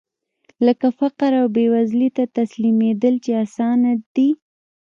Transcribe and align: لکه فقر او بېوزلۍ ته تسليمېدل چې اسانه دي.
لکه 0.65 0.87
فقر 0.99 1.31
او 1.41 1.45
بېوزلۍ 1.55 2.09
ته 2.17 2.23
تسليمېدل 2.37 3.15
چې 3.25 3.31
اسانه 3.43 3.91
دي. 4.15 4.29